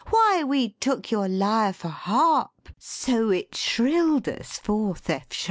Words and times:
Why, 0.09 0.43
we 0.43 0.69
took 0.79 1.11
your 1.11 1.27
lyre 1.29 1.73
for 1.73 1.89
harp, 1.89 2.69
So 2.79 3.29
it 3.29 3.53
shrilled 3.55 4.27
us 4.27 4.57
forth 4.57 5.07
F 5.07 5.31
sharp!' 5.31 5.35